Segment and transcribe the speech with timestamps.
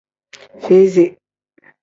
[0.63, 1.05] Fizi.